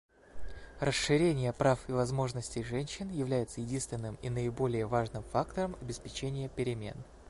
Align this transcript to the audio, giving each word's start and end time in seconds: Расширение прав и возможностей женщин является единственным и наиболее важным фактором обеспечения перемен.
Расширение 0.79 1.53
прав 1.53 1.87
и 1.87 1.91
возможностей 1.91 2.63
женщин 2.63 3.09
является 3.11 3.61
единственным 3.61 4.15
и 4.23 4.31
наиболее 4.31 4.87
важным 4.87 5.21
фактором 5.23 5.77
обеспечения 5.79 6.49
перемен. 6.49 6.95